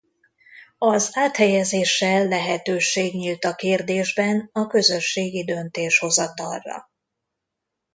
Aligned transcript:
Az 0.77 1.09
áthelyezéssel 1.13 2.27
lehetőség 2.27 3.13
nyílt 3.13 3.45
a 3.45 3.55
kérdésben 3.55 4.49
a 4.51 4.67
közösségi 4.67 5.43
döntéshozatalra. 5.43 6.89